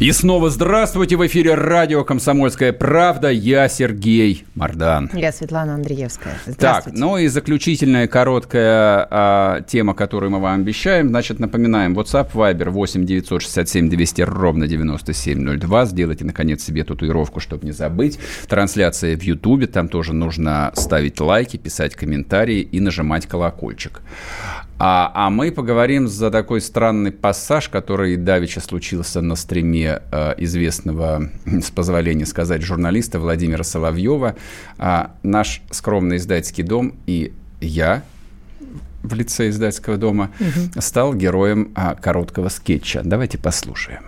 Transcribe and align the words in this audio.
И 0.00 0.12
снова 0.12 0.48
здравствуйте! 0.48 1.16
В 1.16 1.26
эфире 1.26 1.54
радио 1.54 2.04
«Комсомольская 2.04 2.72
правда». 2.72 3.30
Я 3.30 3.68
Сергей 3.68 4.44
Мордан. 4.54 5.10
Я 5.12 5.32
Светлана 5.32 5.74
Андреевская. 5.74 6.38
Так, 6.56 6.86
ну 6.92 7.18
и 7.18 7.26
заключительная 7.26 8.06
короткая 8.06 9.08
а, 9.10 9.60
тема, 9.62 9.94
которую 9.94 10.30
мы 10.30 10.38
вам 10.38 10.60
обещаем. 10.60 11.08
Значит, 11.08 11.40
напоминаем, 11.40 11.98
WhatsApp, 11.98 12.30
Viber 12.32 12.70
8 12.70 13.06
967 13.06 13.90
200 13.90 14.22
ровно 14.22 14.68
9702. 14.68 15.86
Сделайте, 15.86 16.24
наконец, 16.24 16.62
себе 16.62 16.84
татуировку, 16.84 17.40
чтобы 17.40 17.66
не 17.66 17.72
забыть. 17.72 18.20
Трансляция 18.48 19.16
в 19.16 19.22
Ютубе, 19.24 19.66
там 19.66 19.88
тоже 19.88 20.12
нужно 20.12 20.70
ставить 20.76 21.20
лайки, 21.20 21.56
писать 21.56 21.96
комментарии 21.96 22.60
и 22.60 22.78
нажимать 22.78 23.26
колокольчик. 23.26 24.00
А, 24.80 25.10
а 25.14 25.30
мы 25.30 25.50
поговорим 25.50 26.06
за 26.06 26.30
такой 26.30 26.60
странный 26.60 27.10
пассаж, 27.10 27.68
который 27.68 28.16
давеча 28.16 28.60
случился 28.60 29.20
на 29.20 29.34
стриме 29.34 30.02
э, 30.12 30.34
известного, 30.38 31.30
с 31.46 31.70
позволения 31.70 32.26
сказать, 32.26 32.62
журналиста 32.62 33.18
Владимира 33.18 33.64
Соловьева. 33.64 34.36
А 34.78 35.14
наш 35.24 35.62
скромный 35.70 36.18
издательский 36.18 36.62
дом 36.62 36.94
и 37.06 37.32
я 37.60 38.04
в 39.02 39.14
лице 39.14 39.48
издательского 39.48 39.96
дома 39.96 40.32
угу. 40.38 40.80
стал 40.80 41.14
героем 41.14 41.72
а, 41.74 41.94
короткого 41.94 42.48
скетча. 42.48 43.02
Давайте 43.04 43.38
послушаем. 43.38 44.02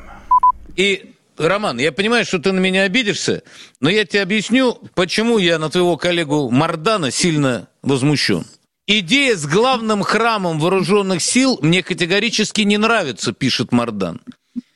И 0.77 1.15
Роман, 1.37 1.79
я 1.79 1.91
понимаю, 1.91 2.25
что 2.25 2.39
ты 2.39 2.53
на 2.53 2.61
меня 2.61 2.83
обидишься, 2.83 3.43
но 3.81 3.89
я 3.89 4.05
тебе 4.05 4.23
объясню, 4.23 4.79
почему 4.95 5.39
я 5.39 5.59
на 5.59 5.71
твоего 5.71 5.97
коллегу 5.97 6.51
Мардана 6.51 7.11
сильно 7.11 7.69
возмущен. 7.83 8.45
Идея 8.93 9.37
с 9.37 9.47
главным 9.47 10.03
храмом 10.03 10.59
вооруженных 10.59 11.23
сил 11.23 11.61
мне 11.63 11.81
категорически 11.81 12.63
не 12.63 12.77
нравится, 12.77 13.33
пишет 13.33 13.71
Мардан. 13.71 14.21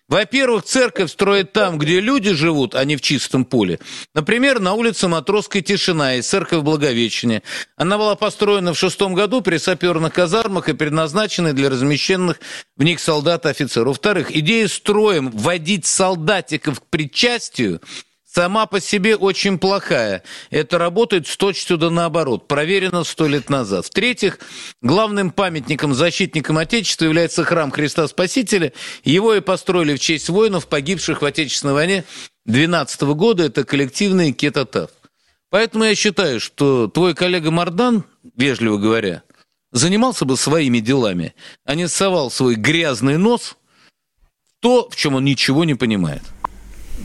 Во-первых, 0.07 0.63
церковь 0.63 1.11
строят 1.11 1.53
там, 1.53 1.79
где 1.79 1.99
люди 1.99 2.33
живут, 2.33 2.77
а 2.77 2.85
не 2.85 2.95
в 2.95 3.01
чистом 3.01 3.45
поле. 3.45 3.81
Например, 4.15 4.61
на 4.61 4.75
улице 4.75 5.09
Матросской 5.09 5.63
Тишина 5.63 6.15
и 6.15 6.23
церковь 6.23 6.63
Благовещения. 6.63 7.43
Она 7.77 7.99
была 7.99 8.15
построена 8.15 8.73
в 8.73 8.79
шестом 8.79 9.15
году 9.15 9.41
при 9.41 9.57
саперных 9.57 10.13
казармах 10.13 10.69
и 10.69 10.75
предназначена 10.75 11.53
для 11.53 11.69
размещенных 11.69 12.39
в 12.77 12.85
них 12.85 13.01
солдат 13.01 13.47
и 13.47 13.49
офицеров. 13.49 13.89
Во-вторых, 13.89 14.31
идея 14.31 14.69
строем 14.69 15.29
вводить 15.33 15.87
солдатиков 15.87 16.79
к 16.79 16.85
причастию– 16.89 17.83
сама 18.35 18.67
по 18.67 18.81
себе 18.81 19.17
очень 19.17 19.59
плохая. 19.59 20.23
Это 20.51 20.79
работает 20.79 21.29
с 21.29 21.37
точностью 21.37 21.79
да 21.79 21.91
наоборот. 21.91 22.49
Проверено 22.49 23.05
сто 23.05 23.29
лет 23.29 23.49
назад. 23.49 23.87
В-третьих, 23.87 24.41
главным 24.83 25.31
памятником 25.31 25.95
защитникам 25.95 26.59
Отечества 26.59 27.05
является 27.05 27.45
храм 27.45 27.71
Христа 27.71 28.09
Спасителя. 28.09 28.73
Его 29.05 29.35
и 29.35 29.41
построили 29.41 29.95
в 29.95 30.01
честь 30.01 30.29
воинов, 30.29 30.67
погибших 30.67 31.23
в 31.23 31.25
Отечественной 31.25 31.75
войне 31.75 32.05
12 32.47 33.03
года. 33.03 33.45
Это 33.45 33.65
коллективный 33.65 34.33
кетотав. 34.33 34.91
Поэтому 35.51 35.85
я 35.85 35.95
считаю, 35.95 36.41
что 36.41 36.89
твой 36.89 37.15
коллега 37.15 37.53
Мардан, 37.53 38.05
вежливо 38.37 38.79
говоря, 38.79 39.23
занимался 39.71 40.25
бы 40.25 40.37
своими 40.37 40.81
делами, 40.81 41.35
а 41.65 41.77
не 41.77 41.87
совал 41.87 42.33
свой 42.33 42.57
грязный 42.57 43.17
нос 43.17 43.57
в 44.45 44.61
то, 44.61 44.89
в 44.91 44.97
чем 44.97 45.15
он 45.15 45.25
ничего 45.25 45.65
не 45.65 45.77
понимает. 45.77 46.23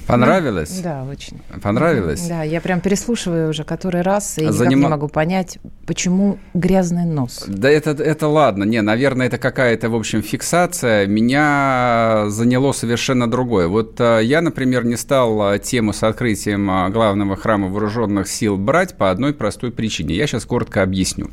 Понравилось? 0.08 0.80
Да, 0.84 1.04
очень. 1.04 1.40
Понравилось? 1.62 2.28
Да, 2.28 2.44
я 2.44 2.62
прям 2.62 2.82
переслушиваю 2.82 3.50
уже 3.50 3.64
который 3.64 4.02
раз 4.02 4.38
и 4.38 4.48
Заним... 4.48 4.80
никак 4.80 4.84
не 4.84 4.90
могу 4.90 5.08
понять, 5.08 5.60
почему 5.86 6.40
грязный 6.54 7.06
нос. 7.06 7.46
Да 7.48 7.70
это, 7.70 7.92
это 7.92 8.28
ладно, 8.28 8.64
не, 8.64 8.82
наверное, 8.82 9.28
это 9.28 9.38
какая-то, 9.38 9.90
в 9.90 9.96
общем, 9.96 10.24
фиксация. 10.24 11.06
Меня 11.06 12.26
заняло 12.30 12.72
совершенно 12.72 13.30
другое. 13.30 13.68
Вот 13.68 13.96
а, 14.00 14.20
я, 14.20 14.42
например, 14.42 14.86
не 14.86 14.96
стал 14.96 15.42
а, 15.42 15.60
тему 15.60 15.94
с 15.94 16.04
открытием 16.04 16.70
а, 16.70 16.90
главного 16.90 17.36
храма 17.36 17.68
вооруженных 17.68 18.28
сил 18.28 18.58
брать 18.58 18.98
по 18.98 19.12
одной 19.12 19.34
простой 19.34 19.72
причине. 19.72 20.16
Я 20.16 20.28
сейчас 20.28 20.46
коротко 20.46 20.82
объясню. 20.82 21.30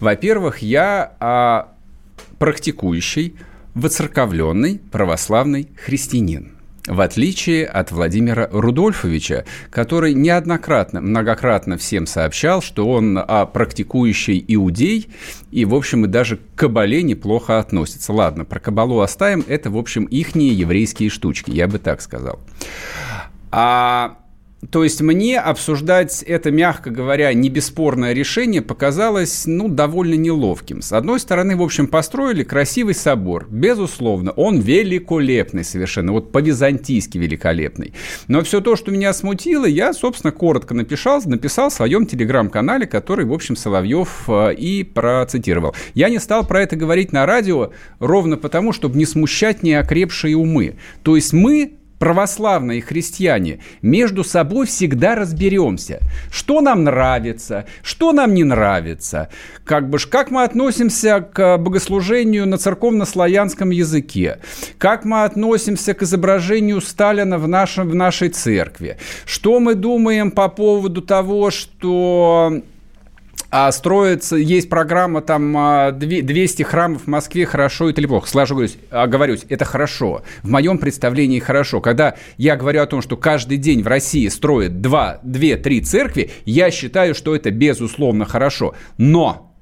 Во-первых, 0.00 0.58
я 0.58 1.14
а, 1.20 1.72
практикующий, 2.38 3.34
воцерковленный 3.74 4.80
православный 4.90 5.68
христианин 5.84 6.53
в 6.86 7.00
отличие 7.00 7.66
от 7.66 7.90
Владимира 7.92 8.48
Рудольфовича, 8.52 9.44
который 9.70 10.14
неоднократно, 10.14 11.00
многократно 11.00 11.78
всем 11.78 12.06
сообщал, 12.06 12.60
что 12.60 12.88
он 12.88 13.18
а, 13.18 13.46
практикующий 13.46 14.44
иудей 14.48 15.08
и, 15.50 15.64
в 15.64 15.74
общем, 15.74 16.04
и 16.04 16.08
даже 16.08 16.36
к 16.36 16.40
кабале 16.54 17.02
неплохо 17.02 17.58
относится. 17.58 18.12
Ладно, 18.12 18.44
про 18.44 18.60
кабалу 18.60 19.00
оставим, 19.00 19.44
это, 19.46 19.70
в 19.70 19.78
общем, 19.78 20.04
ихние 20.04 20.52
еврейские 20.52 21.08
штучки, 21.08 21.50
я 21.50 21.68
бы 21.68 21.78
так 21.78 22.02
сказал. 22.02 22.40
А 23.50 24.18
то 24.70 24.84
есть 24.84 25.00
мне 25.00 25.38
обсуждать 25.38 26.22
это, 26.22 26.50
мягко 26.50 26.90
говоря, 26.90 27.32
не 27.32 27.48
бесспорное 27.48 28.12
решение 28.12 28.62
показалось, 28.62 29.44
ну, 29.46 29.68
довольно 29.68 30.14
неловким. 30.14 30.82
С 30.82 30.92
одной 30.92 31.20
стороны, 31.20 31.56
в 31.56 31.62
общем, 31.62 31.86
построили 31.86 32.42
красивый 32.42 32.94
собор. 32.94 33.46
Безусловно, 33.50 34.30
он 34.32 34.60
великолепный 34.60 35.64
совершенно, 35.64 36.12
вот 36.12 36.32
по-византийски 36.32 37.18
великолепный. 37.18 37.94
Но 38.28 38.42
все 38.42 38.60
то, 38.60 38.76
что 38.76 38.90
меня 38.90 39.12
смутило, 39.12 39.66
я, 39.66 39.92
собственно, 39.92 40.32
коротко 40.32 40.74
написал, 40.74 41.20
написал 41.24 41.70
в 41.70 41.74
своем 41.74 42.06
телеграм-канале, 42.06 42.86
который, 42.86 43.24
в 43.24 43.32
общем, 43.32 43.56
Соловьев 43.56 44.24
э, 44.28 44.54
и 44.54 44.84
процитировал. 44.84 45.74
Я 45.94 46.08
не 46.08 46.18
стал 46.18 46.46
про 46.46 46.62
это 46.62 46.76
говорить 46.76 47.12
на 47.12 47.26
радио 47.26 47.72
ровно 47.98 48.36
потому, 48.36 48.72
чтобы 48.72 48.96
не 48.98 49.06
смущать 49.06 49.62
неокрепшие 49.62 50.36
умы. 50.36 50.76
То 51.02 51.16
есть 51.16 51.32
мы 51.32 51.74
православные 52.04 52.82
христиане, 52.82 53.60
между 53.80 54.24
собой 54.24 54.66
всегда 54.66 55.14
разберемся, 55.14 56.00
что 56.30 56.60
нам 56.60 56.84
нравится, 56.84 57.64
что 57.82 58.12
нам 58.12 58.34
не 58.34 58.44
нравится, 58.44 59.30
как, 59.64 59.88
бы, 59.88 59.96
как 60.10 60.30
мы 60.30 60.42
относимся 60.42 61.22
к 61.22 61.56
богослужению 61.56 62.46
на 62.46 62.58
церковно-славянском 62.58 63.70
языке, 63.70 64.40
как 64.76 65.06
мы 65.06 65.24
относимся 65.24 65.94
к 65.94 66.02
изображению 66.02 66.82
Сталина 66.82 67.38
в, 67.38 67.48
нашем, 67.48 67.88
в 67.88 67.94
нашей 67.94 68.28
церкви, 68.28 68.98
что 69.24 69.58
мы 69.58 69.74
думаем 69.74 70.30
по 70.30 70.50
поводу 70.50 71.00
того, 71.00 71.50
что 71.50 72.60
а 73.56 73.70
строится, 73.70 74.34
есть 74.34 74.68
программа 74.68 75.20
там 75.20 75.96
200 75.96 76.62
а, 76.62 76.66
храмов 76.66 77.02
в 77.02 77.06
Москве, 77.06 77.46
хорошо 77.46 77.88
это 77.88 78.00
или 78.00 78.08
плохо. 78.08 78.28
Сложу 78.28 78.56
говорюсь, 78.56 78.76
оговорюсь, 78.90 79.46
это 79.48 79.64
хорошо. 79.64 80.24
В 80.42 80.48
моем 80.50 80.78
представлении 80.78 81.38
хорошо. 81.38 81.80
Когда 81.80 82.16
я 82.36 82.56
говорю 82.56 82.82
о 82.82 82.86
том, 82.86 83.00
что 83.00 83.16
каждый 83.16 83.58
день 83.58 83.84
в 83.84 83.86
России 83.86 84.26
строят 84.26 84.80
2, 84.80 85.20
2-3 85.22 85.80
церкви, 85.82 86.32
я 86.44 86.72
считаю, 86.72 87.14
что 87.14 87.36
это 87.36 87.52
безусловно 87.52 88.24
хорошо. 88.24 88.74
Но 88.98 89.54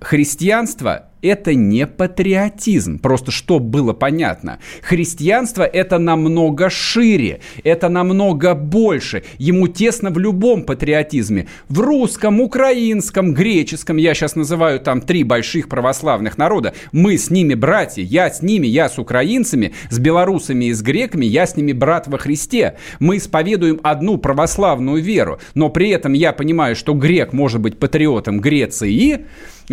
христианство 0.00 1.10
это 1.22 1.54
не 1.54 1.86
патриотизм. 1.86 2.98
Просто 2.98 3.30
чтобы 3.30 3.66
было 3.66 3.92
понятно. 3.92 4.58
Христианство 4.82 5.62
это 5.62 5.98
намного 5.98 6.68
шире, 6.68 7.40
это 7.64 7.88
намного 7.88 8.54
больше. 8.54 9.22
Ему 9.38 9.68
тесно 9.68 10.10
в 10.10 10.18
любом 10.18 10.64
патриотизме. 10.64 11.46
В 11.68 11.80
русском, 11.80 12.40
украинском, 12.40 13.32
греческом, 13.32 13.96
я 13.96 14.14
сейчас 14.14 14.36
называю 14.36 14.80
там 14.80 15.00
три 15.00 15.24
больших 15.24 15.68
православных 15.68 16.38
народа. 16.38 16.74
Мы 16.90 17.16
с 17.16 17.30
ними 17.30 17.54
братья, 17.54 18.02
я 18.02 18.30
с 18.30 18.42
ними, 18.42 18.66
я 18.66 18.88
с 18.88 18.98
украинцами, 18.98 19.72
с 19.90 19.98
белорусами 19.98 20.66
и 20.66 20.72
с 20.72 20.82
греками, 20.82 21.24
я 21.24 21.46
с 21.46 21.56
ними 21.56 21.72
брат 21.72 22.08
во 22.08 22.18
Христе. 22.18 22.76
Мы 22.98 23.16
исповедуем 23.16 23.80
одну 23.82 24.18
православную 24.18 25.02
веру, 25.02 25.38
но 25.54 25.68
при 25.68 25.90
этом 25.90 26.12
я 26.12 26.32
понимаю, 26.32 26.76
что 26.76 26.94
грек 26.94 27.32
может 27.32 27.60
быть 27.60 27.78
патриотом 27.78 28.40
Греции, 28.40 29.26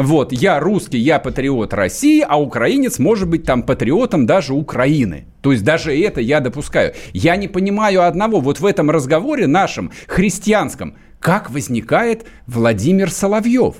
вот, 0.03 0.31
я 0.31 0.59
русский, 0.59 0.97
я 0.97 1.19
патриот 1.19 1.73
России, 1.73 2.25
а 2.27 2.39
украинец 2.39 2.99
может 2.99 3.27
быть 3.27 3.43
там 3.43 3.63
патриотом 3.63 4.25
даже 4.25 4.53
Украины. 4.53 5.25
То 5.41 5.51
есть 5.51 5.63
даже 5.63 5.97
это 5.97 6.21
я 6.21 6.39
допускаю. 6.39 6.93
Я 7.13 7.35
не 7.35 7.47
понимаю 7.47 8.03
одного. 8.03 8.39
Вот 8.39 8.59
в 8.59 8.65
этом 8.65 8.89
разговоре 8.89 9.47
нашем 9.47 9.91
христианском, 10.07 10.95
как 11.19 11.49
возникает 11.49 12.25
Владимир 12.47 13.11
Соловьев? 13.11 13.75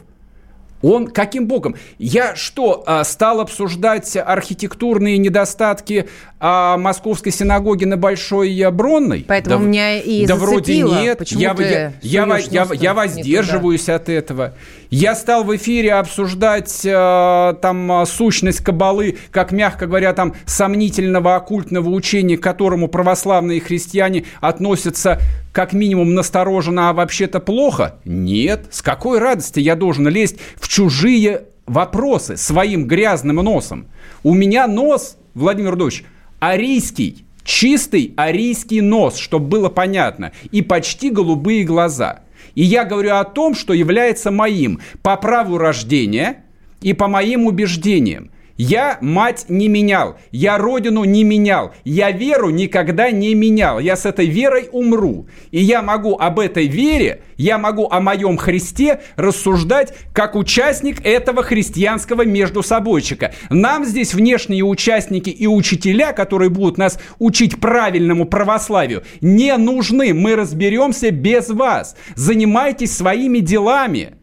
Он 0.82 1.08
каким 1.08 1.48
боком? 1.48 1.76
Я 1.98 2.36
что, 2.36 2.84
а, 2.86 3.04
стал 3.04 3.42
обсуждать 3.42 4.16
архитектурные 4.16 5.18
недостатки 5.18 6.08
а, 6.40 6.78
московской 6.78 7.32
синагоги 7.32 7.86
на 7.86 7.98
Большой 7.98 8.66
Бронной? 8.72 9.26
Поэтому 9.28 9.60
да, 9.60 9.66
меня 9.66 9.98
и 9.98 10.26
Да 10.26 10.36
вроде 10.36 10.82
нет. 10.82 11.18
Почему 11.18 11.42
я, 11.42 11.94
я, 12.02 12.26
я, 12.26 12.38
я, 12.38 12.68
я 12.74 12.94
воздерживаюсь 12.94 13.90
от 13.90 14.08
этого. 14.10 14.54
Я 14.90 15.16
стал 15.16 15.44
в 15.44 15.56
эфире 15.56 15.94
обсуждать 15.94 16.82
э, 16.84 17.54
там 17.62 18.06
сущность 18.08 18.64
кабалы, 18.64 19.18
как, 19.32 19.52
мягко 19.52 19.86
говоря, 19.86 20.14
там 20.14 20.34
сомнительного 20.46 21.36
оккультного 21.36 21.90
учения, 21.90 22.38
к 22.38 22.42
которому 22.42 22.88
православные 22.88 23.60
христиане 23.60 24.26
относятся 24.42 25.20
как 25.52 25.74
минимум 25.74 26.14
настороженно, 26.14 26.90
а 26.90 26.94
вообще-то 26.94 27.40
плохо? 27.40 27.96
Нет. 28.06 28.68
С 28.72 28.82
какой 28.82 29.20
радости 29.20 29.60
я 29.60 29.76
должен 29.76 30.08
лезть 30.08 30.38
в 30.56 30.68
чужие 30.68 31.44
вопросы 31.66 32.38
своим 32.38 32.86
грязным 32.86 33.38
носом? 33.38 33.88
У 34.24 34.34
меня 34.34 34.68
нос, 34.68 35.18
Владимир 35.34 35.72
Рудович, 35.72 36.04
арийский, 36.40 37.26
чистый 37.44 38.14
арийский 38.16 38.82
нос, 38.82 39.18
чтобы 39.18 39.48
было 39.48 39.70
понятно, 39.70 40.32
и 40.52 40.62
почти 40.62 41.10
голубые 41.10 41.64
глаза. 41.64 42.20
И 42.56 42.64
я 42.64 42.86
говорю 42.86 43.16
о 43.16 43.24
том, 43.24 43.56
что 43.56 43.74
является 43.74 44.32
моим 44.32 44.80
по 45.02 45.16
праву 45.18 45.58
рождения 45.58 46.44
и 46.82 46.94
по 46.94 47.08
моим 47.08 47.46
убеждениям. 47.46 48.32
Я 48.62 48.98
мать 49.00 49.46
не 49.48 49.70
менял, 49.70 50.18
я 50.34 50.58
родину 50.58 51.06
не 51.06 51.24
менял, 51.24 51.74
я 51.86 52.12
веру 52.12 52.50
никогда 52.50 53.10
не 53.10 53.34
менял, 53.34 53.80
я 53.80 53.96
с 53.96 54.06
этой 54.06 54.26
верой 54.26 54.68
умру. 54.74 55.30
И 55.52 55.62
я 55.62 55.82
могу 55.82 56.18
об 56.18 56.42
этой 56.42 56.68
вере, 56.68 57.22
я 57.38 57.58
могу 57.58 57.88
о 57.90 58.02
моем 58.02 58.36
Христе 58.36 59.00
рассуждать 59.16 59.94
как 60.12 60.36
участник 60.36 61.06
этого 61.06 61.42
христианского 61.42 62.26
междусобойчика. 62.26 63.34
Нам 63.50 63.86
здесь 63.86 64.14
внешние 64.14 64.66
участники 64.66 65.30
и 65.30 65.48
учителя, 65.48 66.12
которые 66.12 66.50
будут 66.50 66.78
нас 66.78 67.00
учить 67.18 67.62
правильному 67.62 68.26
православию, 68.26 69.04
не 69.22 69.56
нужны. 69.56 70.14
Мы 70.14 70.36
разберемся 70.36 71.12
без 71.12 71.48
вас. 71.48 71.96
Занимайтесь 72.16 72.94
своими 72.94 73.40
делами. 73.40 74.16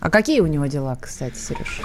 А 0.00 0.10
какие 0.10 0.40
у 0.40 0.46
него 0.46 0.66
дела, 0.66 0.98
кстати, 1.00 1.38
Сереж? 1.38 1.80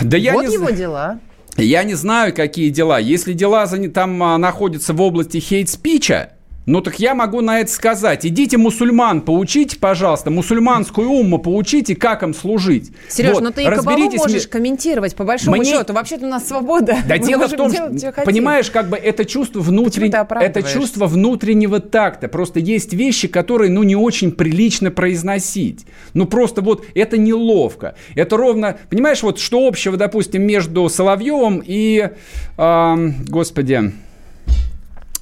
Да 0.00 0.16
я 0.16 0.34
вот 0.34 0.46
не 0.46 0.54
его 0.54 0.70
дела. 0.70 1.20
Я 1.56 1.84
не 1.84 1.94
знаю, 1.94 2.34
какие 2.34 2.70
дела. 2.70 2.98
Если 2.98 3.32
дела 3.32 3.66
там 3.88 4.22
а, 4.22 4.38
находятся 4.38 4.92
в 4.92 5.00
области 5.00 5.38
хейт-спича, 5.38 6.30
ну 6.70 6.80
так 6.80 7.00
я 7.00 7.14
могу 7.14 7.40
на 7.40 7.60
это 7.60 7.70
сказать. 7.70 8.24
Идите 8.24 8.56
мусульман 8.56 9.22
поучите, 9.22 9.76
пожалуйста, 9.76 10.30
мусульманскую 10.30 11.08
умму 11.08 11.38
поучите, 11.38 11.96
как 11.96 12.22
им 12.22 12.32
служить. 12.32 12.92
Сереж, 13.08 13.34
вот. 13.34 13.42
но 13.42 13.50
ты 13.50 13.64
и 13.64 13.66
кабалу 13.66 14.10
можешь 14.12 14.44
ми... 14.44 14.50
комментировать, 14.50 15.14
по 15.16 15.24
большому 15.24 15.56
Мне... 15.56 15.72
счету. 15.72 15.92
Вообще-то 15.92 16.26
у 16.26 16.28
нас 16.28 16.46
свобода. 16.46 16.96
Да 17.08 17.16
Мы 17.18 17.26
дело 17.26 17.48
в 17.48 17.52
том, 17.52 17.70
делать, 17.70 17.98
что, 17.98 18.12
понимаешь, 18.22 18.70
как 18.70 18.88
бы 18.88 18.96
это 18.96 19.24
чувство, 19.24 19.60
внутрен... 19.60 20.12
это 20.12 20.62
чувство 20.62 21.06
внутреннего 21.06 21.80
такта. 21.80 22.28
Просто 22.28 22.60
есть 22.60 22.92
вещи, 22.92 23.26
которые, 23.28 23.70
ну, 23.70 23.82
не 23.82 23.96
очень 23.96 24.30
прилично 24.30 24.90
произносить. 24.90 25.86
Ну, 26.14 26.26
просто 26.26 26.62
вот 26.62 26.84
это 26.94 27.18
неловко. 27.18 27.96
Это 28.14 28.36
ровно, 28.36 28.78
понимаешь, 28.88 29.22
вот 29.22 29.40
что 29.40 29.66
общего, 29.66 29.96
допустим, 29.96 30.42
между 30.42 30.88
Соловьевым 30.88 31.62
и, 31.64 32.10
э, 32.56 32.96
господи, 33.28 33.92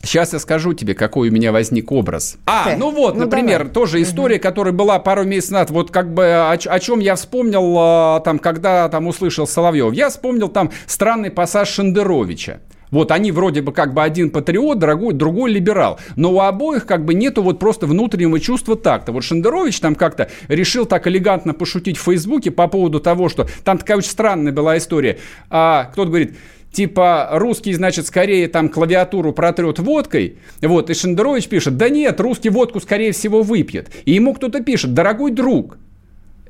Сейчас 0.08 0.32
я 0.32 0.38
скажу 0.38 0.72
тебе, 0.72 0.94
какой 0.94 1.28
у 1.28 1.32
меня 1.32 1.52
возник 1.52 1.93
образ. 1.93 2.38
А, 2.46 2.75
ну 2.78 2.90
вот, 2.90 3.14
ну, 3.14 3.26
например, 3.26 3.58
давай. 3.58 3.75
тоже 3.75 4.00
история, 4.00 4.37
угу. 4.37 4.43
которая 4.43 4.72
была 4.72 4.99
пару 4.99 5.25
месяцев 5.25 5.52
назад. 5.52 5.70
Вот 5.70 5.90
как 5.90 6.14
бы 6.14 6.25
о, 6.25 6.52
о 6.52 6.81
чем 6.81 7.00
я 7.00 7.14
вспомнил, 7.14 7.75
а, 7.78 8.20
там, 8.20 8.38
когда 8.38 8.88
там 8.88 9.06
услышал 9.06 9.46
Соловьев. 9.46 9.93
Я 9.93 10.08
вспомнил 10.08 10.49
там 10.49 10.70
странный 10.87 11.31
пассаж 11.31 11.69
Шендеровича. 11.69 12.60
Вот 12.90 13.12
они 13.12 13.32
вроде 13.32 13.60
бы 13.60 13.72
как 13.72 13.93
бы 13.93 14.02
один 14.02 14.31
патриот, 14.31 14.78
другой, 14.78 15.12
другой 15.12 15.50
либерал. 15.50 15.99
Но 16.16 16.32
у 16.32 16.40
обоих 16.40 16.87
как 16.87 17.04
бы 17.04 17.12
нету 17.12 17.43
вот 17.43 17.58
просто 17.58 17.87
внутреннего 17.87 18.40
чувства 18.40 18.76
такта. 18.76 19.12
Вот 19.12 19.25
Шендерович 19.25 19.78
там 19.81 19.94
как-то 19.94 20.31
решил 20.49 20.87
так 20.87 21.06
элегантно 21.06 21.52
пошутить 21.52 21.99
в 21.99 22.02
Фейсбуке 22.04 22.50
по 22.50 22.66
поводу 22.66 23.00
того, 23.00 23.28
что 23.28 23.46
там 23.62 23.76
такая 23.76 23.99
очень 23.99 24.11
странная 24.11 24.52
была 24.52 24.78
история. 24.78 25.19
А, 25.50 25.90
кто-то 25.93 26.08
говорит, 26.08 26.37
типа 26.72 27.28
русский, 27.32 27.72
значит, 27.72 28.06
скорее 28.06 28.48
там 28.48 28.68
клавиатуру 28.68 29.32
протрет 29.32 29.78
водкой, 29.78 30.38
вот, 30.60 30.90
и 30.90 30.94
Шендерович 30.94 31.48
пишет, 31.48 31.76
да 31.76 31.88
нет, 31.88 32.20
русский 32.20 32.50
водку, 32.50 32.80
скорее 32.80 33.12
всего, 33.12 33.42
выпьет. 33.42 33.90
И 34.04 34.12
ему 34.12 34.34
кто-то 34.34 34.62
пишет, 34.62 34.94
дорогой 34.94 35.30
друг, 35.30 35.78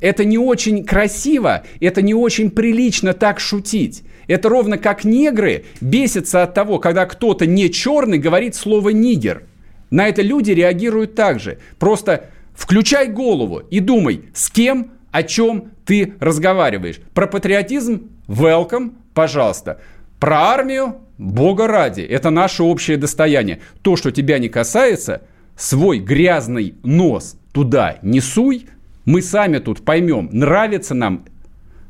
это 0.01 0.25
не 0.25 0.39
очень 0.39 0.85
красиво, 0.85 1.65
это 1.81 2.03
не 2.03 2.15
очень 2.15 2.51
прилично 2.51 3.15
так 3.15 3.41
шутить. 3.41 4.03
Это 4.27 4.49
ровно 4.51 4.77
как 4.77 5.05
негры 5.05 5.65
бесятся 5.81 6.43
от 6.43 6.55
того, 6.55 6.79
когда 6.79 7.07
кто-то 7.07 7.47
не 7.47 7.71
черный 7.71 8.19
говорит 8.19 8.55
слово 8.55 8.91
«нигер». 8.91 9.45
На 9.91 10.07
это 10.09 10.21
люди 10.21 10.51
реагируют 10.51 11.15
так 11.15 11.41
же. 11.41 11.59
Просто 11.79 12.27
включай 12.55 13.09
голову 13.09 13.63
и 13.71 13.81
думай, 13.81 14.27
с 14.35 14.51
кем, 14.51 14.91
о 15.11 15.23
чем 15.23 15.71
ты 15.87 16.13
разговариваешь. 16.21 17.01
Про 17.15 17.27
патриотизм– 17.27 18.11
welcome, 18.29 18.93
пожалуйста. 19.15 19.81
Про 20.19 20.39
армию, 20.51 20.97
бога 21.17 21.67
ради, 21.67 22.01
это 22.01 22.31
наше 22.31 22.63
общее 22.63 22.97
достояние. 22.97 23.61
То, 23.83 23.97
что 23.97 24.11
тебя 24.11 24.39
не 24.39 24.49
касается, 24.49 25.23
свой 25.57 25.99
грязный 25.99 26.75
нос 26.83 27.37
туда 27.53 27.99
не 28.03 28.21
суй, 28.21 28.67
мы 29.05 29.23
сами 29.23 29.59
тут 29.59 29.85
поймем, 29.85 30.29
нравится 30.33 30.95
нам 30.95 31.25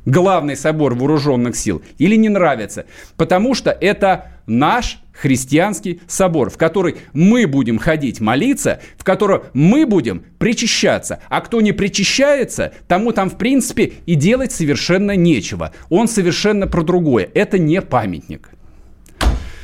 главный 0.05 0.55
собор 0.55 0.95
вооруженных 0.95 1.55
сил 1.55 1.81
или 1.97 2.15
не 2.15 2.29
нравится. 2.29 2.85
Потому 3.17 3.53
что 3.53 3.71
это 3.71 4.31
наш 4.47 5.01
христианский 5.19 6.01
собор, 6.07 6.49
в 6.49 6.57
который 6.57 6.97
мы 7.13 7.47
будем 7.47 7.77
ходить 7.77 8.19
молиться, 8.19 8.81
в 8.97 9.03
который 9.03 9.41
мы 9.53 9.85
будем 9.85 10.23
причащаться. 10.37 11.19
А 11.29 11.41
кто 11.41 11.61
не 11.61 11.71
причащается, 11.71 12.73
тому 12.87 13.11
там 13.11 13.29
в 13.29 13.37
принципе 13.37 13.93
и 14.05 14.15
делать 14.15 14.51
совершенно 14.51 15.15
нечего. 15.15 15.73
Он 15.89 16.07
совершенно 16.07 16.67
про 16.67 16.83
другое. 16.83 17.29
Это 17.33 17.57
не 17.57 17.81
памятник. 17.81 18.49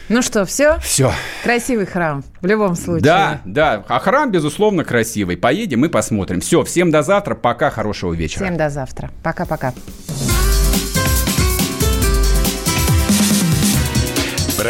Ну 0.08 0.22
что, 0.22 0.46
все? 0.46 0.78
Все. 0.80 1.12
Красивый 1.44 1.88
храм, 1.88 2.24
в 2.40 2.46
любом 2.46 2.76
случае. 2.76 3.04
Да, 3.04 3.42
да. 3.44 3.84
А 3.88 4.00
храм, 4.00 4.32
безусловно, 4.32 4.84
красивый. 4.84 5.36
Поедем 5.36 5.84
и 5.84 5.90
посмотрим. 5.90 6.42
Все, 6.42 6.64
всем 6.64 6.92
до 6.92 7.02
завтра. 7.02 7.34
Пока, 7.34 7.72
хорошего 7.72 8.14
вечера. 8.14 8.46
Всем 8.46 8.58
до 8.58 8.70
завтра. 8.70 9.10
Пока-пока. 9.24 9.74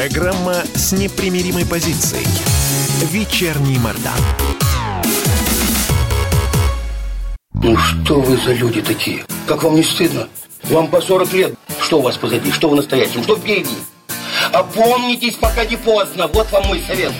Программа 0.07 0.57
с 0.75 0.92
непримиримой 0.92 1.66
позицией. 1.66 2.28
Вечерний 3.12 3.80
Мордан. 3.80 4.14
Ну 7.56 7.76
что 7.76 8.21
вы 8.21 8.38
за 8.38 8.54
люди 8.54 8.83
такие? 8.83 9.26
Как 9.47 9.64
вам 9.64 9.74
не 9.74 9.81
стыдно? 9.81 10.28
Вам 10.66 10.90
по 10.90 11.02
40 11.02 11.33
лет. 11.33 11.56
Что 11.81 11.97
у 11.97 12.02
вас 12.04 12.18
позади? 12.18 12.52
Что 12.52 12.69
в 12.69 12.76
настоящем? 12.76 13.24
Что 13.24 13.35
впереди? 13.35 13.74
Опомнитесь, 14.54 15.38
пока 15.42 15.66
не 15.66 15.76
поздно. 15.76 16.28
Вот 16.28 16.52
вам 16.52 16.68
мой 16.68 16.83
совет. 16.88 17.12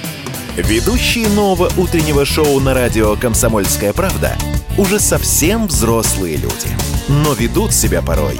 Ведущие 0.56 1.27
нового 1.30 1.72
утреннего 1.77 2.24
шоу 2.24 2.60
на 2.60 2.75
радио 2.75 3.15
«Комсомольская 3.15 3.94
правда» 3.94 4.38
уже 4.77 5.00
совсем 5.00 5.65
взрослые 5.65 6.36
люди. 6.36 6.70
Но 7.08 7.34
ведут 7.34 7.74
себя 7.74 8.04
порой 8.04 8.39